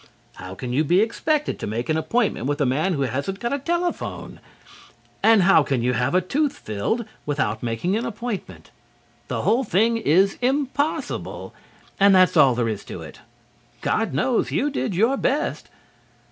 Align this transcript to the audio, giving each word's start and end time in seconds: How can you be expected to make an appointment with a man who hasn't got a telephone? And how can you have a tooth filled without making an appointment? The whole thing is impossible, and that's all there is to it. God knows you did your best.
How 0.37 0.55
can 0.55 0.73
you 0.73 0.83
be 0.83 0.99
expected 0.99 1.59
to 1.59 1.67
make 1.67 1.87
an 1.87 1.95
appointment 1.95 2.47
with 2.47 2.59
a 2.59 2.65
man 2.65 2.93
who 2.93 3.03
hasn't 3.03 3.39
got 3.39 3.53
a 3.53 3.59
telephone? 3.59 4.39
And 5.21 5.43
how 5.43 5.61
can 5.61 5.83
you 5.83 5.93
have 5.93 6.15
a 6.15 6.21
tooth 6.21 6.57
filled 6.57 7.05
without 7.27 7.61
making 7.61 7.95
an 7.95 8.03
appointment? 8.03 8.71
The 9.27 9.43
whole 9.43 9.63
thing 9.63 9.97
is 9.97 10.39
impossible, 10.41 11.53
and 11.99 12.15
that's 12.15 12.35
all 12.35 12.55
there 12.55 12.67
is 12.67 12.83
to 12.85 13.03
it. 13.03 13.19
God 13.81 14.11
knows 14.11 14.49
you 14.51 14.71
did 14.71 14.95
your 14.95 15.17
best. 15.17 15.69